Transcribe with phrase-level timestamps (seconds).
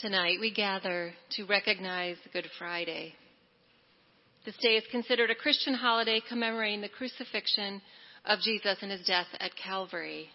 [0.00, 3.12] Tonight we gather to recognize Good Friday.
[4.46, 7.82] This day is considered a Christian holiday commemorating the crucifixion
[8.24, 10.30] of Jesus and his death at Calvary.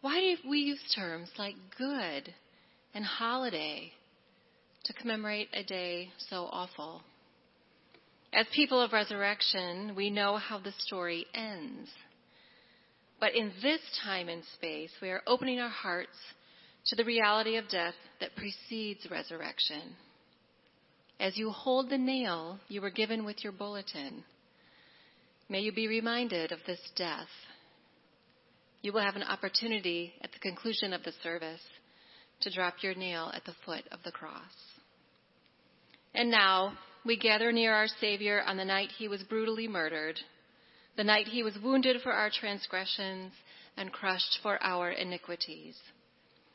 [0.00, 2.32] Why do we use terms like good
[2.94, 3.92] and holiday
[4.84, 7.02] to commemorate a day so awful?
[8.32, 11.90] As people of resurrection, we know how the story ends.
[13.20, 16.16] But in this time and space, we are opening our hearts
[16.86, 19.96] to the reality of death that precedes resurrection.
[21.20, 24.24] As you hold the nail you were given with your bulletin,
[25.48, 27.28] may you be reminded of this death.
[28.82, 31.60] You will have an opportunity at the conclusion of the service
[32.40, 34.54] to drop your nail at the foot of the cross.
[36.14, 40.18] And now we gather near our Savior on the night he was brutally murdered,
[40.96, 43.32] the night he was wounded for our transgressions
[43.76, 45.76] and crushed for our iniquities.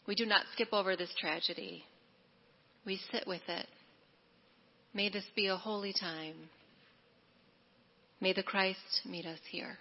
[0.06, 1.84] We do not skip over this tragedy.
[2.86, 3.68] We sit with it.
[4.94, 6.36] May this be a holy time.
[8.20, 9.78] May the Christ meet us here.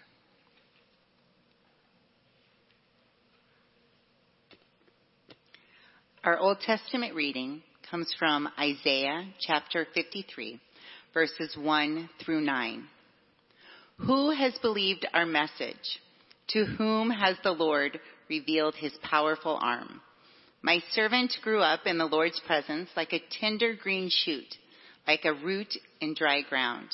[6.25, 10.61] Our Old Testament reading comes from Isaiah chapter 53,
[11.13, 12.85] verses 1 through 9.
[14.07, 16.01] Who has believed our message?
[16.51, 17.99] To whom has the Lord
[18.29, 20.01] revealed his powerful arm?
[20.65, 24.57] My servant grew up in the Lord's presence like a tender green shoot,
[25.09, 26.89] like a root in dry ground.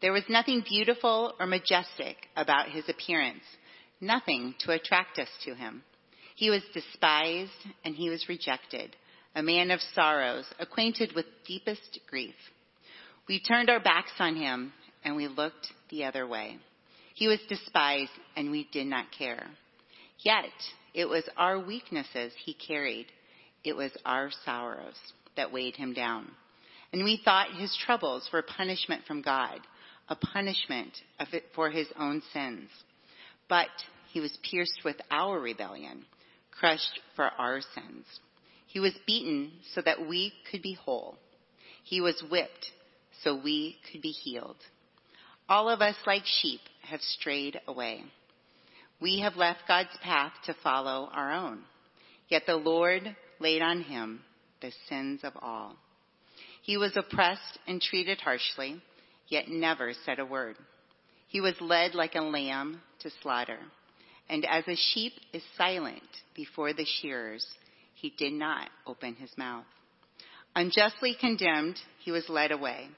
[0.00, 3.42] There was nothing beautiful or majestic about his appearance,
[4.00, 5.82] nothing to attract us to him.
[6.36, 7.50] He was despised
[7.84, 8.94] and he was rejected,
[9.34, 12.36] a man of sorrows, acquainted with deepest grief.
[13.28, 14.72] We turned our backs on him
[15.04, 16.58] and we looked the other way.
[17.14, 19.48] He was despised and we did not care.
[20.20, 20.52] Yet
[20.94, 23.06] it was our weaknesses he carried.
[23.64, 24.96] It was our sorrows
[25.36, 26.30] that weighed him down.
[26.92, 29.60] And we thought his troubles were punishment from God,
[30.08, 30.92] a punishment
[31.54, 32.68] for his own sins.
[33.48, 33.68] But
[34.12, 36.04] he was pierced with our rebellion,
[36.50, 38.06] crushed for our sins.
[38.66, 41.16] He was beaten so that we could be whole.
[41.84, 42.66] He was whipped
[43.22, 44.56] so we could be healed.
[45.48, 48.04] All of us, like sheep, have strayed away.
[49.00, 51.62] We have left God's path to follow our own.
[52.28, 54.20] Yet the Lord laid on him
[54.60, 55.76] the sins of all.
[56.62, 58.80] He was oppressed and treated harshly,
[59.28, 60.56] yet never said a word.
[61.28, 63.58] He was led like a lamb to slaughter.
[64.28, 66.02] And as a sheep is silent
[66.34, 67.46] before the shearers,
[67.94, 69.64] he did not open his mouth.
[70.54, 72.88] Unjustly condemned, he was led away.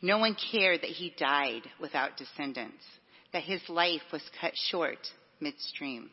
[0.00, 2.84] No one cared that he died without descendants,
[3.32, 4.98] that his life was cut short
[5.40, 6.10] midstream.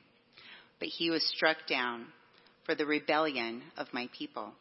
[0.79, 2.07] But he was struck down
[2.65, 4.53] for the rebellion of my people.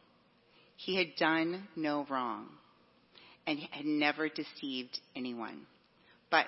[0.75, 2.47] He had done no wrong
[3.45, 5.65] and had never deceived anyone.
[6.29, 6.47] But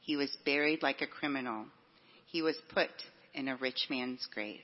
[0.00, 1.66] he was buried like a criminal.
[2.26, 2.90] He was put
[3.34, 4.60] in a rich man's grave.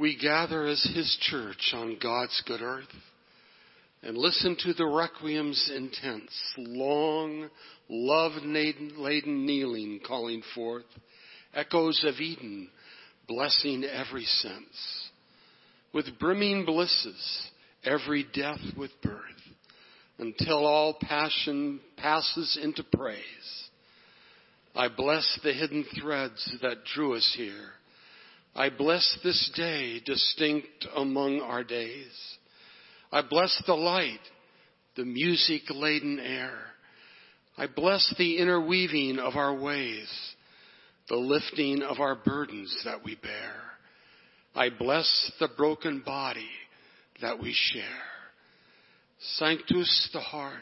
[0.00, 2.88] We gather as His church on God's good earth
[4.02, 7.50] and listen to the requiem's intense, long,
[7.90, 10.86] love-laden kneeling calling forth
[11.52, 12.70] echoes of Eden,
[13.28, 15.10] blessing every sense.
[15.92, 17.50] With brimming blisses,
[17.84, 19.20] every death with birth,
[20.18, 23.68] until all passion passes into praise.
[24.74, 27.72] I bless the hidden threads that drew us here.
[28.54, 32.12] I bless this day distinct among our days.
[33.12, 34.20] I bless the light,
[34.96, 36.58] the music laden air.
[37.56, 40.08] I bless the interweaving of our ways,
[41.08, 43.54] the lifting of our burdens that we bear.
[44.54, 46.50] I bless the broken body
[47.20, 47.84] that we share.
[49.36, 50.54] Sanctus the heart,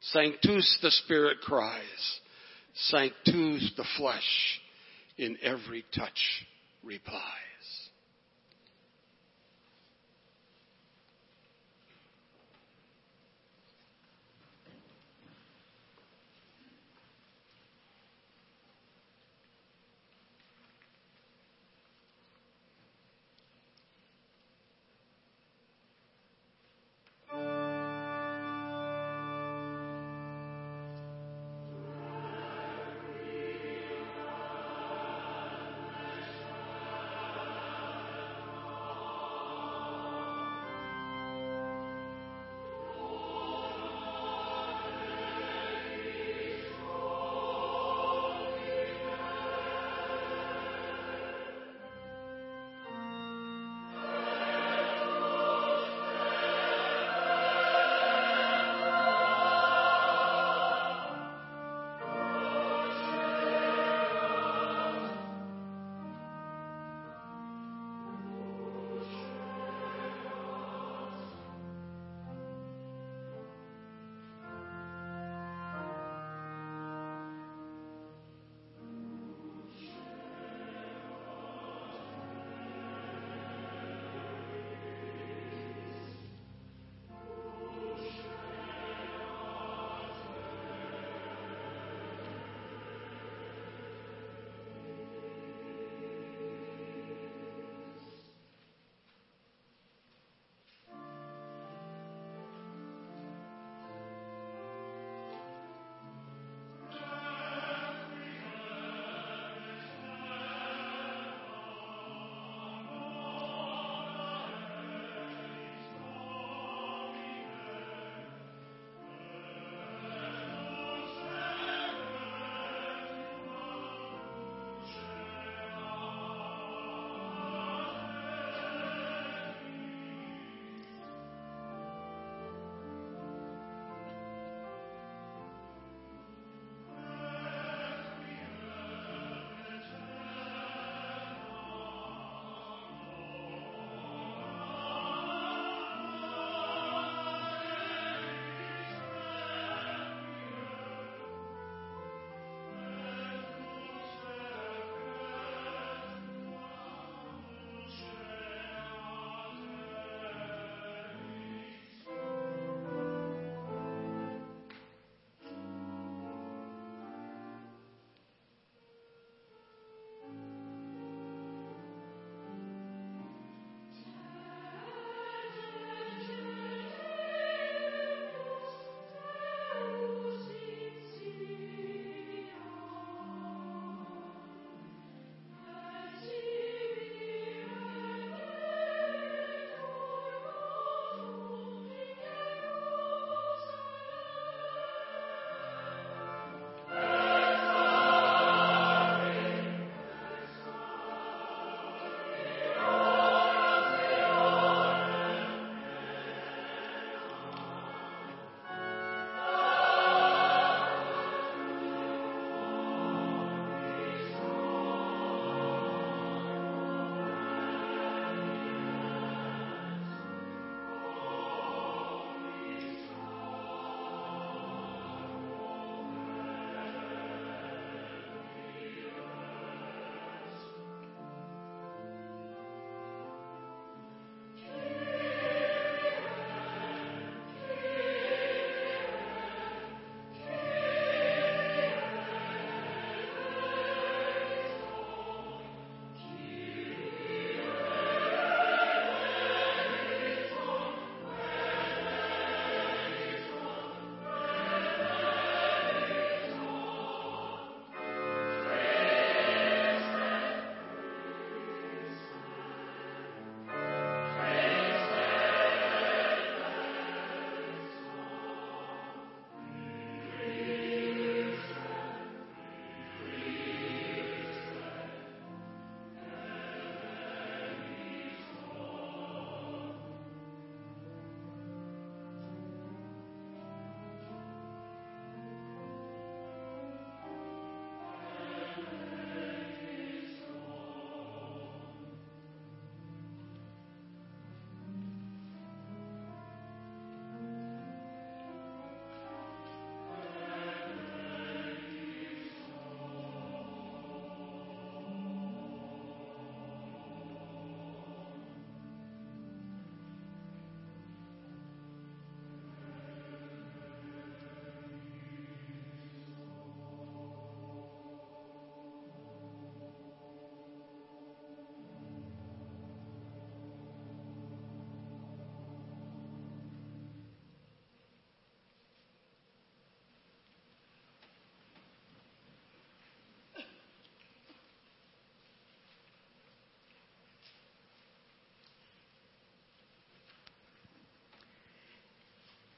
[0.00, 2.20] Sanctus the spirit cries,
[2.74, 4.60] Sanctus the flesh
[5.16, 6.46] in every touch
[6.88, 7.90] replies.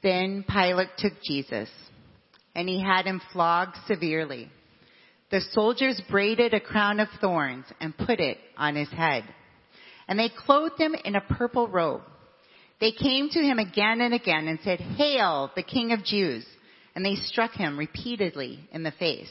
[0.02, 1.69] Then Pilate took Jesus,
[2.54, 4.49] and he had him flogged severely.
[5.30, 9.25] The soldiers braided a crown of thorns and put it on his head.
[10.09, 12.02] And they clothed him in a purple robe.
[12.80, 16.45] They came to him again and again and said, Hail, the King of Jews!
[16.97, 19.30] And they struck him repeatedly in the face.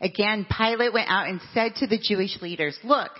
[0.00, 3.12] Again, Pilate went out and said to the Jewish leaders, Look,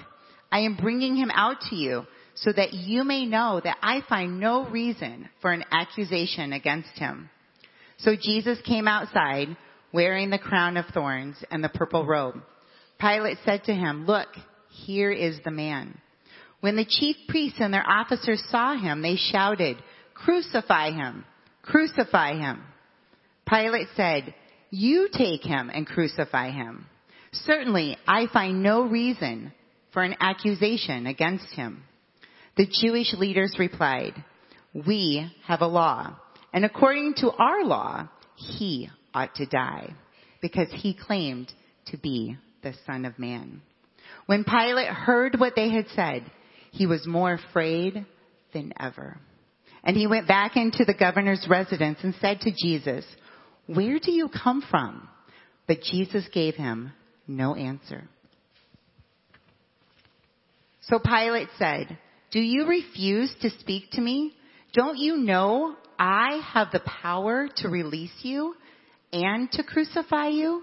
[0.53, 2.05] I am bringing him out to you
[2.43, 7.31] so that you may know that I find no reason for an accusation against him.
[7.99, 9.57] So Jesus came outside
[9.93, 12.41] wearing the crown of thorns and the purple robe.
[13.01, 14.29] Pilate said to him, Look,
[14.71, 16.01] here is the man.
[16.61, 19.77] When the chief priests and their officers saw him, they shouted,
[20.15, 21.25] Crucify him!
[21.63, 22.63] Crucify him!
[23.49, 24.35] Pilate said,
[24.71, 26.87] You take him and crucify him.
[27.33, 29.53] Certainly, I find no reason
[29.93, 31.85] for an accusation against him.
[32.59, 34.15] The Jewish leaders replied,
[34.75, 36.17] We have a law,
[36.53, 39.95] and according to our law, he ought to die,
[40.43, 41.53] because he claimed
[41.87, 43.63] to be the Son of Man.
[44.27, 46.29] When Pilate heard what they had said,
[46.73, 48.05] he was more afraid
[48.53, 49.21] than ever.
[49.85, 53.05] And he went back into the governor's residence and said to Jesus,
[53.67, 55.09] Where do you come from?
[55.69, 56.93] But Jesus gave him
[57.29, 58.09] no answer.
[60.81, 61.97] So Pilate said,
[62.31, 64.35] do you refuse to speak to me?
[64.75, 68.55] Don't you know I have the power to release you
[69.13, 70.63] and to crucify you?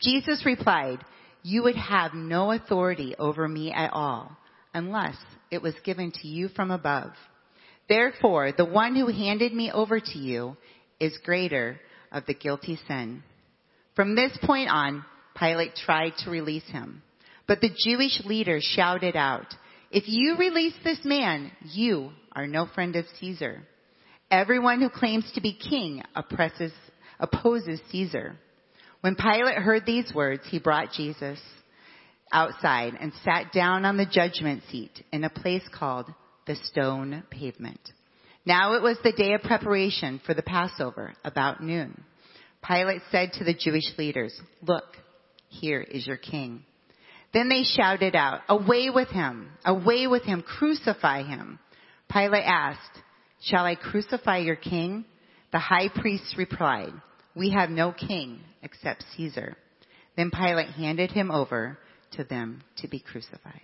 [0.00, 0.98] Jesus replied,
[1.42, 4.36] you would have no authority over me at all
[4.74, 5.16] unless
[5.50, 7.12] it was given to you from above.
[7.88, 10.56] Therefore, the one who handed me over to you
[11.00, 11.80] is greater
[12.12, 13.22] of the guilty sin.
[13.94, 15.04] From this point on,
[15.38, 17.02] Pilate tried to release him.
[17.46, 19.46] But the Jewish leaders shouted out,
[19.90, 23.66] if you release this man, you are no friend of Caesar.
[24.30, 26.72] Everyone who claims to be king oppresses,
[27.18, 28.36] opposes Caesar.
[29.00, 31.38] When Pilate heard these words, he brought Jesus
[32.30, 36.12] outside and sat down on the judgment seat in a place called
[36.46, 37.80] the stone pavement.
[38.44, 42.02] Now it was the day of preparation for the Passover, about noon.
[42.66, 44.84] Pilate said to the Jewish leaders, look,
[45.48, 46.64] here is your king.
[47.32, 51.58] Then they shouted out, away with him, away with him, crucify him.
[52.10, 53.02] Pilate asked,
[53.42, 55.04] shall I crucify your king?
[55.52, 56.92] The high priest replied,
[57.34, 59.56] we have no king except Caesar.
[60.16, 61.78] Then Pilate handed him over
[62.12, 63.62] to them to be crucified.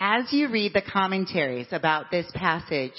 [0.00, 2.92] As you read the commentaries about this passage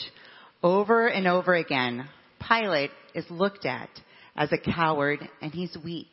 [0.62, 2.10] over and over again,
[2.46, 3.90] Pilate is looked at
[4.36, 6.10] as a coward and he's weak.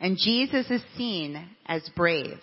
[0.00, 2.40] And Jesus is seen as brave.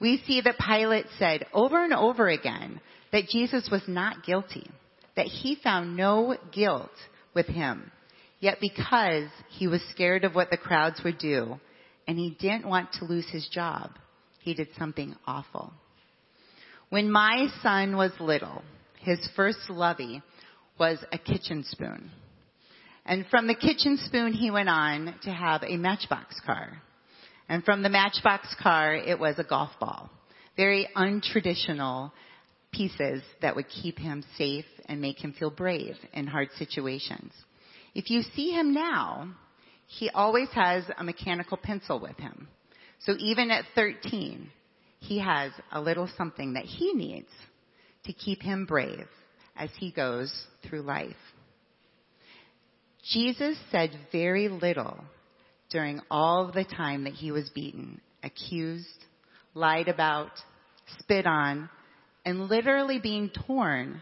[0.00, 2.80] We see that Pilate said over and over again
[3.12, 4.66] that Jesus was not guilty,
[5.14, 6.90] that he found no guilt
[7.34, 7.92] with him.
[8.40, 11.60] Yet because he was scared of what the crowds would do
[12.08, 13.90] and he didn't want to lose his job,
[14.40, 15.74] he did something awful.
[16.92, 18.62] When my son was little,
[19.00, 20.20] his first lovey
[20.78, 22.10] was a kitchen spoon.
[23.06, 26.82] And from the kitchen spoon, he went on to have a matchbox car.
[27.48, 30.10] And from the matchbox car, it was a golf ball.
[30.58, 32.12] Very untraditional
[32.72, 37.32] pieces that would keep him safe and make him feel brave in hard situations.
[37.94, 39.32] If you see him now,
[39.86, 42.48] he always has a mechanical pencil with him.
[42.98, 44.50] So even at 13,
[45.02, 47.28] he has a little something that he needs
[48.04, 49.08] to keep him brave
[49.56, 51.16] as he goes through life.
[53.12, 55.04] Jesus said very little
[55.70, 58.86] during all the time that he was beaten, accused,
[59.54, 60.30] lied about,
[61.00, 61.68] spit on,
[62.24, 64.00] and literally being torn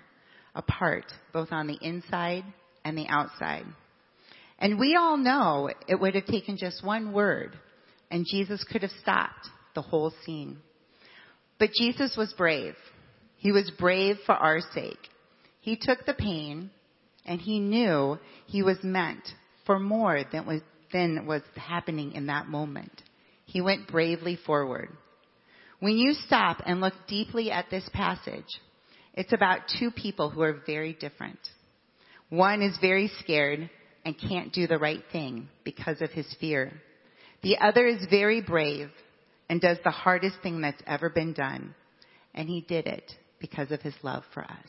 [0.55, 2.45] apart, both on the inside
[2.85, 3.65] and the outside.
[4.59, 7.59] And we all know it would have taken just one word,
[8.11, 10.59] and Jesus could have stopped the whole scene.
[11.61, 12.75] But Jesus was brave.
[13.37, 14.99] He was brave for our sake.
[15.61, 16.71] He took the pain
[17.27, 19.29] and he knew he was meant
[19.67, 23.03] for more than was, than was happening in that moment.
[23.45, 24.89] He went bravely forward.
[25.81, 28.45] When you stop and look deeply at this passage,
[29.13, 31.39] it's about two people who are very different.
[32.31, 33.69] One is very scared
[34.05, 36.73] and can't do the right thing because of his fear.
[37.43, 38.91] The other is very brave
[39.51, 41.75] and does the hardest thing that's ever been done.
[42.37, 44.69] And he did it because of his love for us.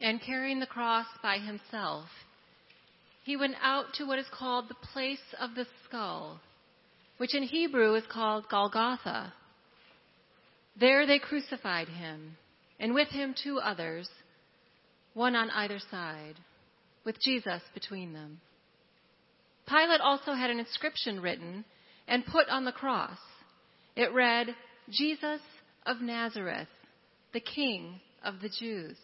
[0.00, 2.06] And carrying the cross by himself,
[3.24, 6.40] he went out to what is called the place of the skull,
[7.16, 9.32] which in Hebrew is called Golgotha.
[10.78, 12.36] There they crucified him,
[12.78, 14.08] and with him two others,
[15.14, 16.34] one on either side,
[17.04, 18.40] with Jesus between them.
[19.66, 21.64] Pilate also had an inscription written
[22.06, 23.18] and put on the cross.
[23.96, 24.54] It read,
[24.90, 25.40] Jesus
[25.84, 26.68] of Nazareth,
[27.32, 28.96] the King of the Jews.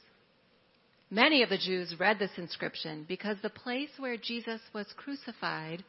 [1.13, 5.85] Many of the Jews read this inscription because the place where Jesus was crucified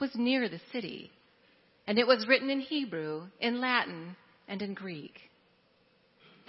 [0.00, 1.12] was near the city,
[1.86, 4.16] and it was written in Hebrew, in Latin,
[4.48, 5.14] and in Greek.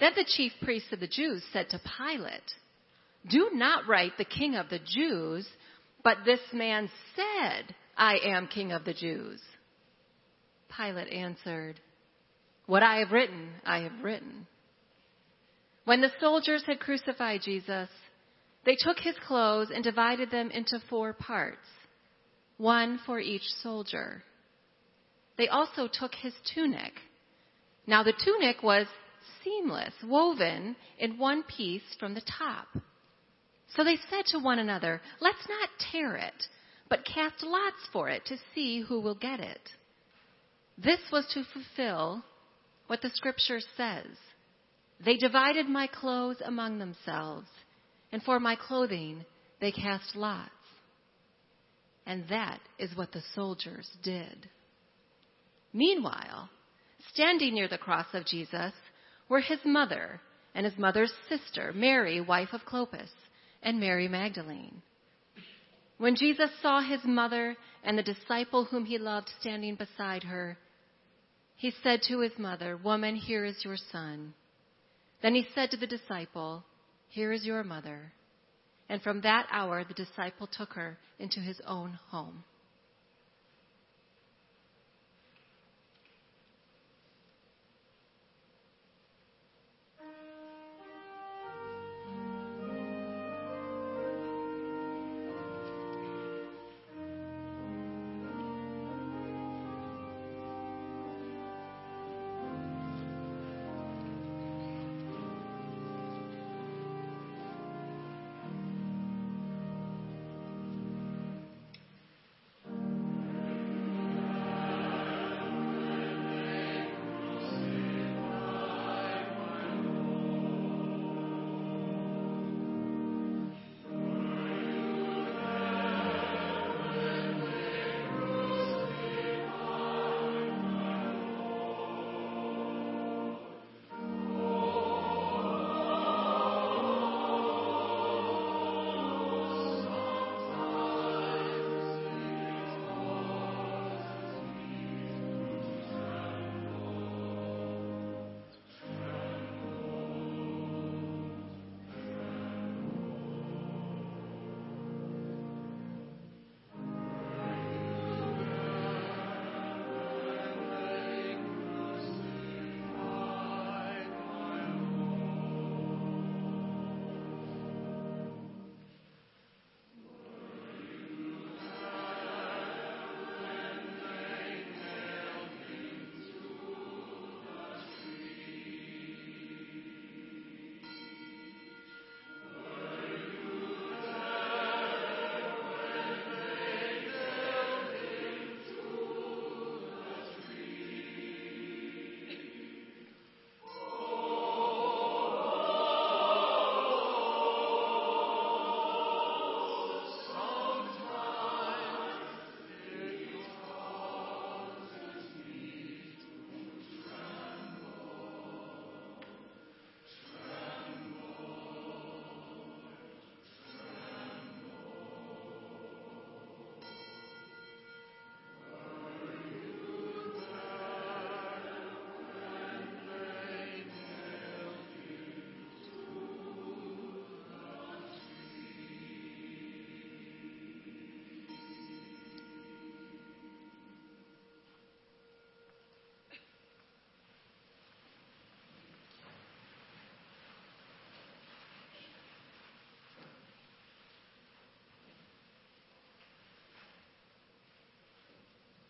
[0.00, 2.52] Then the chief priests of the Jews said to Pilate,
[3.30, 5.46] Do not write the King of the Jews,
[6.02, 9.40] but this man said, I am King of the Jews.
[10.76, 11.78] Pilate answered,
[12.66, 14.48] What I have written, I have written.
[15.84, 17.88] When the soldiers had crucified Jesus,
[18.66, 21.66] they took his clothes and divided them into four parts,
[22.58, 24.22] one for each soldier.
[25.38, 26.92] They also took his tunic.
[27.86, 28.86] Now the tunic was
[29.44, 32.66] seamless, woven in one piece from the top.
[33.76, 36.48] So they said to one another, Let's not tear it,
[36.88, 39.70] but cast lots for it to see who will get it.
[40.76, 42.24] This was to fulfill
[42.88, 44.06] what the scripture says.
[45.04, 47.48] They divided my clothes among themselves,
[48.16, 49.26] and for my clothing
[49.60, 50.48] they cast lots.
[52.06, 54.48] And that is what the soldiers did.
[55.74, 56.48] Meanwhile,
[57.12, 58.72] standing near the cross of Jesus
[59.28, 60.18] were his mother
[60.54, 63.10] and his mother's sister, Mary, wife of Clopas,
[63.62, 64.80] and Mary Magdalene.
[65.98, 70.56] When Jesus saw his mother and the disciple whom he loved standing beside her,
[71.56, 74.32] he said to his mother, Woman, here is your son.
[75.20, 76.64] Then he said to the disciple,
[77.08, 78.12] Here is your mother.
[78.88, 82.44] And from that hour, the disciple took her into his own home.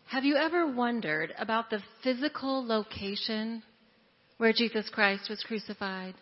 [0.09, 3.61] Have you ever wondered about the physical location
[4.37, 6.13] where Jesus Christ was crucified?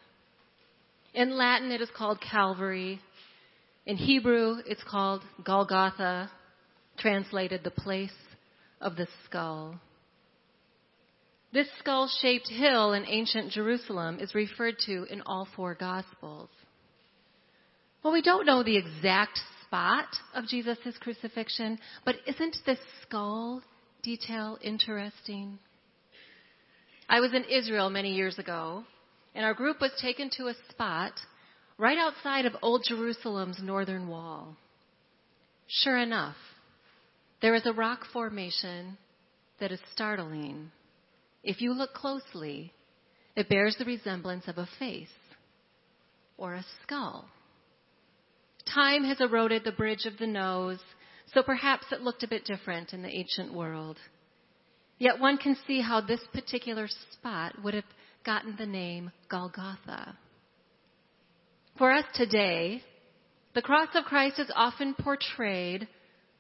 [1.13, 2.99] In Latin, it is called Calvary.
[3.85, 6.31] In Hebrew, it's called Golgotha,
[6.97, 8.09] translated the place
[8.81, 9.79] of the skull.
[11.53, 16.49] This skull shaped hill in ancient Jerusalem is referred to in all four Gospels.
[18.03, 23.61] Well, we don't know the exact spot of Jesus' crucifixion, but isn't this skull
[24.05, 25.57] detail interesting?
[27.09, 28.83] I was in Israel many years ago,
[29.33, 31.13] and our group was taken to a spot
[31.77, 34.55] right outside of Old Jerusalem's northern wall.
[35.67, 36.35] Sure enough,
[37.41, 38.97] there is a rock formation
[39.59, 40.71] that is startling.
[41.43, 42.71] If you look closely,
[43.35, 45.07] it bears the resemblance of a face
[46.37, 47.25] or a skull.
[48.71, 50.79] Time has eroded the bridge of the nose,
[51.33, 53.97] so perhaps it looked a bit different in the ancient world.
[54.97, 57.83] Yet one can see how this particular spot would have
[58.25, 60.17] gotten the name Golgotha.
[61.77, 62.81] For us today,
[63.53, 65.88] the cross of Christ is often portrayed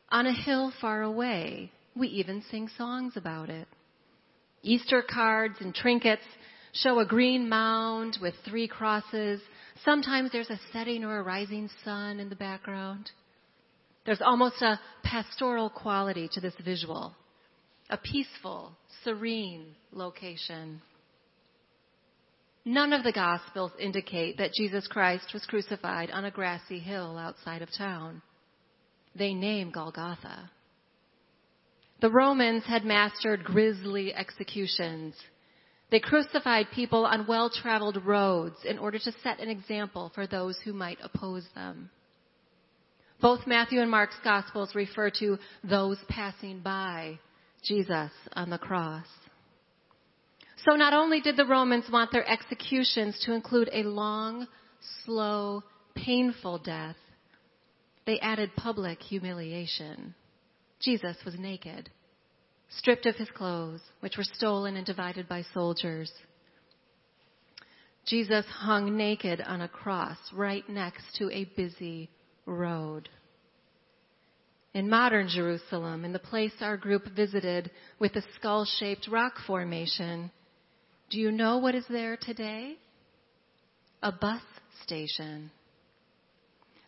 [0.09, 1.71] on a hill far away.
[1.95, 3.67] We even sing songs about it.
[4.63, 6.23] Easter cards and trinkets
[6.73, 9.41] show a green mound with three crosses.
[9.83, 13.11] Sometimes there's a setting or a rising sun in the background.
[14.05, 17.15] There's almost a pastoral quality to this visual,
[17.89, 18.71] a peaceful,
[19.03, 20.81] serene location.
[22.63, 27.61] None of the Gospels indicate that Jesus Christ was crucified on a grassy hill outside
[27.61, 28.21] of town.
[29.15, 30.51] They name Golgotha.
[32.01, 35.15] The Romans had mastered grisly executions.
[35.91, 40.57] They crucified people on well traveled roads in order to set an example for those
[40.63, 41.89] who might oppose them.
[43.21, 47.19] Both Matthew and Mark's Gospels refer to those passing by
[47.63, 49.05] Jesus on the cross.
[50.67, 54.47] So not only did the Romans want their executions to include a long,
[55.05, 55.63] slow,
[55.95, 56.95] painful death,
[58.05, 60.13] they added public humiliation.
[60.79, 61.89] Jesus was naked,
[62.69, 66.11] stripped of his clothes, which were stolen and divided by soldiers.
[68.05, 72.09] Jesus hung naked on a cross right next to a busy
[72.45, 73.09] road.
[74.73, 80.31] In modern Jerusalem, in the place our group visited with the skull shaped rock formation,
[81.09, 82.75] do you know what is there today?
[84.03, 84.41] A bus
[84.83, 85.51] station.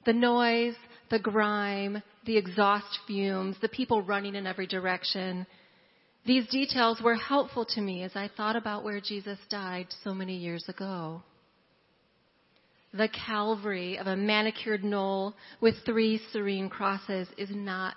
[0.06, 0.76] The noise,
[1.10, 5.48] the grime, the exhaust fumes, the people running in every direction.
[6.26, 10.36] These details were helpful to me as I thought about where Jesus died so many
[10.36, 11.24] years ago.
[12.94, 17.96] The Calvary of a manicured knoll with three serene crosses is not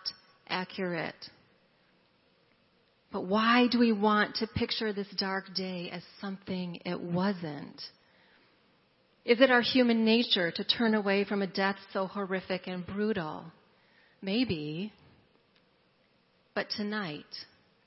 [0.48, 1.30] accurate.
[3.12, 7.80] But why do we want to picture this dark day as something it wasn't?
[9.24, 13.44] Is it our human nature to turn away from a death so horrific and brutal?
[14.22, 14.92] Maybe.
[16.54, 17.26] But tonight,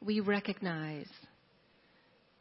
[0.01, 1.09] we recognize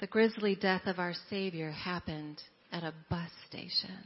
[0.00, 2.42] the grisly death of our Savior happened
[2.72, 3.98] at a bus station.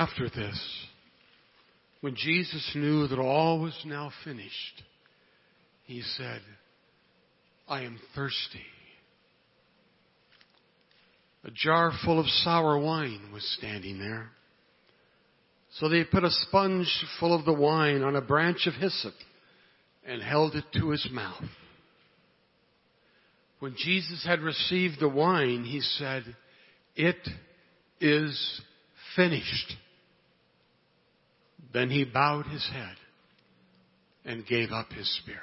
[0.00, 0.86] After this,
[2.00, 4.82] when Jesus knew that all was now finished,
[5.84, 6.40] he said,
[7.68, 8.64] I am thirsty.
[11.44, 14.30] A jar full of sour wine was standing there.
[15.72, 16.88] So they put a sponge
[17.20, 19.12] full of the wine on a branch of hyssop
[20.06, 21.44] and held it to his mouth.
[23.58, 26.24] When Jesus had received the wine, he said,
[26.96, 27.18] It
[28.00, 28.62] is
[29.14, 29.76] finished.
[31.72, 32.96] Then he bowed his head
[34.24, 35.40] and gave up his spirit.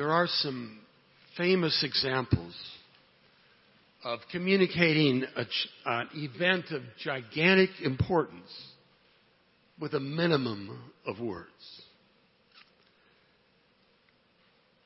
[0.00, 0.78] There are some
[1.36, 2.54] famous examples
[4.02, 5.44] of communicating a,
[5.84, 8.50] an event of gigantic importance
[9.78, 11.50] with a minimum of words.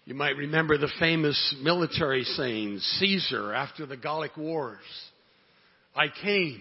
[0.04, 4.82] You might remember the famous military saying, Caesar, after the Gallic Wars,
[5.94, 6.60] I came,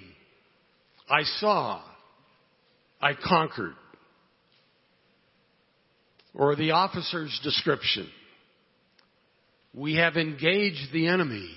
[1.10, 1.82] I saw,
[3.01, 3.74] I conquered.
[6.36, 8.08] Or the officer's description.
[9.74, 11.50] We have engaged the enemy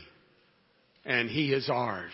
[1.05, 2.13] and he is ours.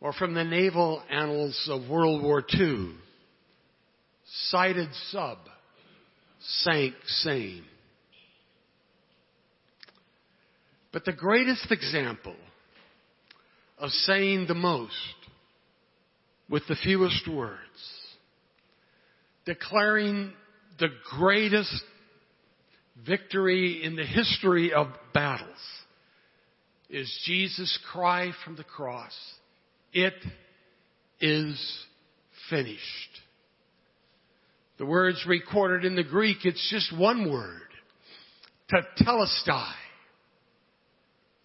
[0.00, 2.92] Or from the naval annals of World War II,
[4.50, 5.38] sighted sub,
[6.40, 7.64] sank same.
[10.92, 12.36] But the greatest example
[13.78, 14.94] of saying the most
[16.48, 17.58] with the fewest words,
[19.44, 20.32] declaring
[20.78, 21.82] the greatest
[23.06, 25.48] victory in the history of battles,
[26.90, 29.14] is Jesus' cry from the cross,
[29.92, 30.14] It
[31.20, 31.84] is
[32.50, 32.82] finished.
[34.78, 37.62] The words recorded in the Greek, it's just one word.
[38.70, 39.72] Tetelestai.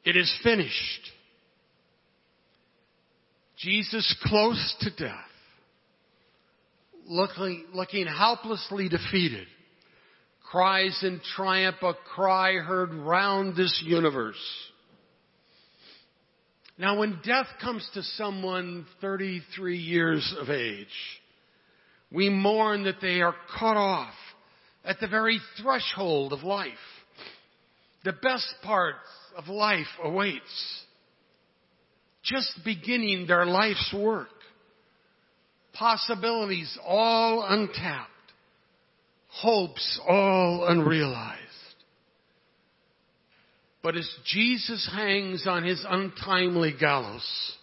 [0.05, 1.11] It is finished.
[3.57, 5.15] Jesus close to death,
[7.07, 9.47] looking, looking helplessly defeated,
[10.53, 14.35] cries in triumph a cry heard round this universe.
[16.77, 20.85] Now when death comes to someone 33 years of age,
[22.11, 24.13] we mourn that they are cut off
[24.85, 26.69] at the very threshold of life.
[28.03, 30.83] The best parts of life awaits
[32.23, 34.27] just beginning their life's work.
[35.73, 38.11] Possibilities all untapped.
[39.35, 41.39] Hopes all unrealized.
[43.81, 47.57] But as Jesus hangs on his untimely gallows,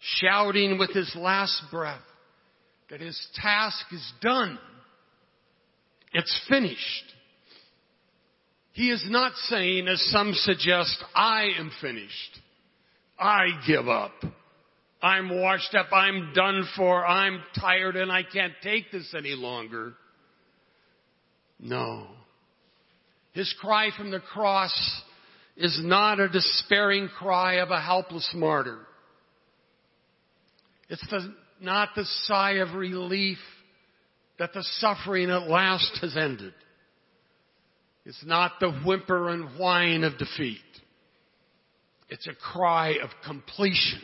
[0.00, 2.00] shouting with his last breath
[2.90, 4.58] that his task is done,
[6.12, 7.04] it's finished.
[8.72, 12.40] He is not saying, as some suggest, I am finished.
[13.18, 14.12] I give up.
[15.02, 15.92] I'm washed up.
[15.92, 17.06] I'm done for.
[17.06, 19.94] I'm tired and I can't take this any longer.
[21.60, 22.06] No.
[23.32, 25.02] His cry from the cross
[25.56, 28.78] is not a despairing cry of a helpless martyr.
[30.88, 33.38] It's the, not the sigh of relief
[34.38, 36.54] that the suffering at last has ended.
[38.04, 40.60] It's not the whimper and whine of defeat.
[42.08, 44.00] It's a cry of completion,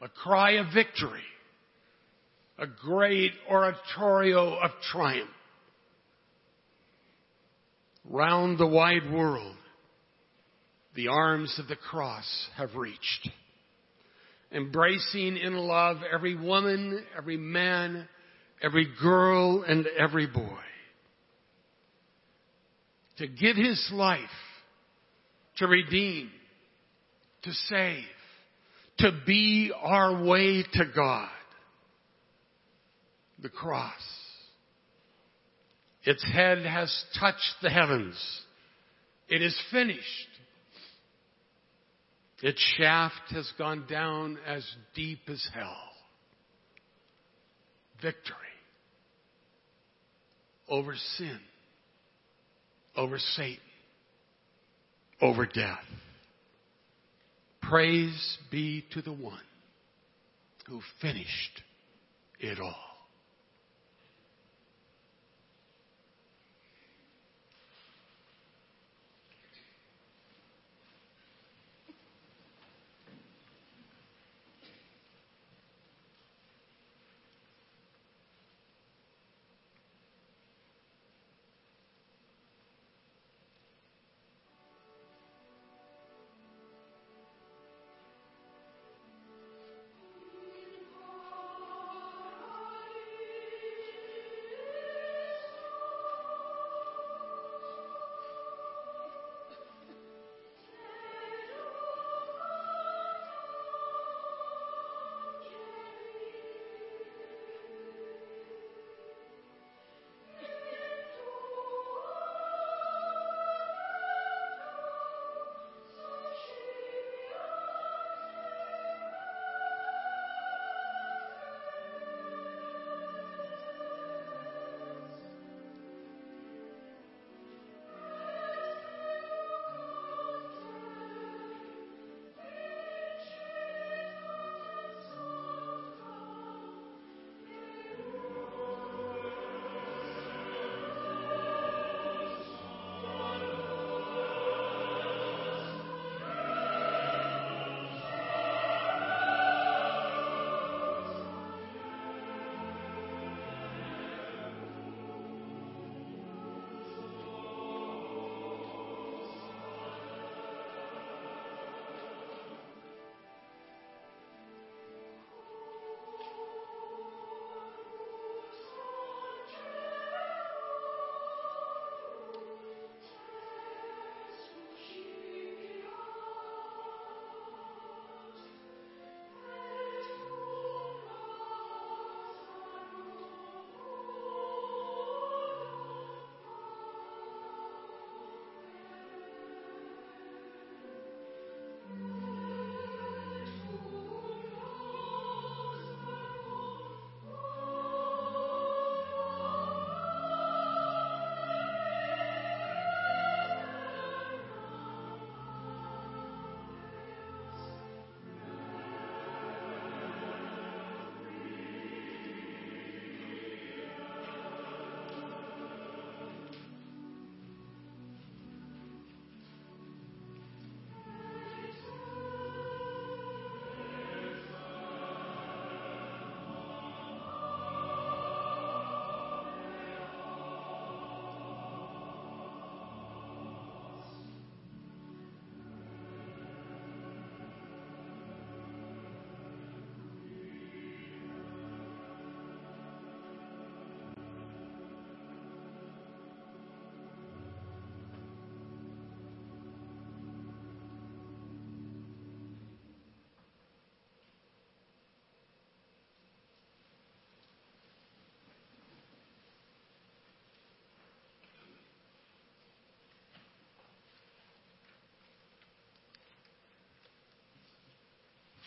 [0.00, 1.24] a cry of victory,
[2.58, 5.28] a great oratorio of triumph.
[8.08, 9.56] Round the wide world,
[10.94, 13.28] the arms of the cross have reached,
[14.50, 18.08] embracing in love every woman, every man,
[18.62, 20.58] every girl, and every boy.
[23.18, 24.18] To give his life
[25.58, 26.30] to redeem
[27.42, 28.04] to save,
[28.98, 31.28] to be our way to God.
[33.42, 33.92] The cross.
[36.04, 38.16] Its head has touched the heavens.
[39.28, 40.28] It is finished.
[42.42, 45.76] Its shaft has gone down as deep as hell.
[48.02, 48.36] Victory
[50.68, 51.38] over sin,
[52.96, 53.58] over Satan,
[55.20, 55.84] over death.
[57.60, 59.38] Praise be to the one
[60.66, 61.62] who finished
[62.40, 62.91] it all.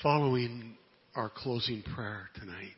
[0.06, 0.78] Following
[1.16, 2.76] our closing prayer tonight,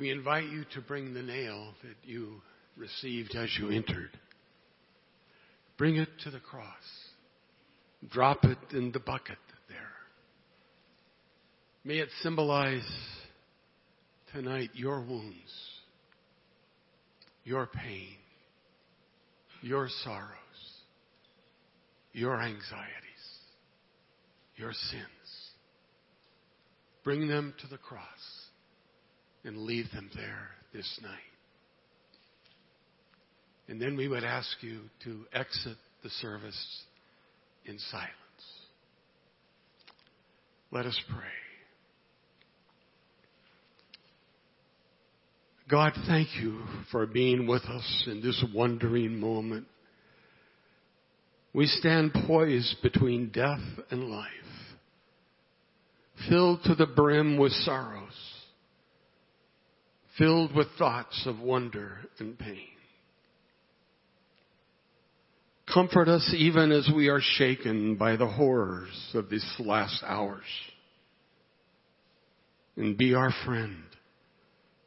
[0.00, 2.40] we invite you to bring the nail that you
[2.74, 4.08] received as you entered.
[5.76, 6.64] Bring it to the cross.
[8.10, 9.36] Drop it in the bucket
[9.68, 9.76] there.
[11.84, 12.90] May it symbolize
[14.32, 15.52] tonight your wounds,
[17.44, 18.16] your pain,
[19.60, 20.30] your sorrows,
[22.14, 22.94] your anxieties,
[24.56, 25.17] your sins.
[27.08, 28.02] Bring them to the cross
[29.42, 31.16] and leave them there this night.
[33.66, 36.82] And then we would ask you to exit the service
[37.64, 38.12] in silence.
[40.70, 41.24] Let us pray.
[45.70, 46.60] God, thank you
[46.92, 49.66] for being with us in this wondering moment.
[51.54, 54.28] We stand poised between death and life,
[56.28, 58.02] filled to the brim with sorrows,
[60.16, 62.68] filled with thoughts of wonder and pain.
[65.72, 70.44] Comfort us even as we are shaken by the horrors of these last hours.
[72.76, 73.82] And be our friend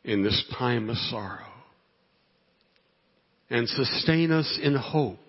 [0.03, 1.45] in this time of sorrow.
[3.49, 5.19] And sustain us in hope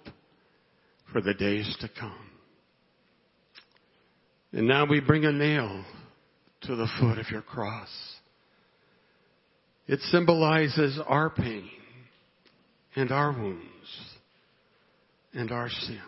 [1.13, 2.32] for the days to come.
[4.53, 5.85] And now we bring a nail
[6.63, 7.89] to the foot of your cross.
[9.87, 11.69] It symbolizes our pain
[12.95, 13.67] and our wounds
[15.33, 16.01] and our sin.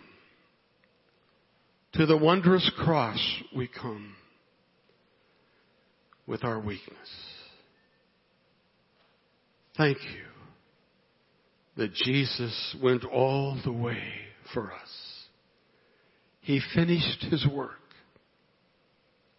[1.95, 3.19] To the wondrous cross
[3.57, 4.15] we come
[6.27, 7.09] with our weakness.
[9.77, 10.25] Thank you
[11.77, 14.03] that Jesus went all the way
[14.53, 14.91] for us.
[16.41, 17.73] He finished his work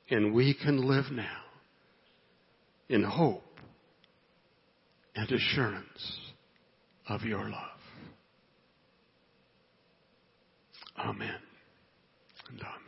[0.09, 1.41] and we can live now
[2.89, 3.43] in hope
[5.15, 6.19] and assurance
[7.07, 7.79] of your love.
[10.97, 11.29] Amen
[12.49, 12.84] and amen.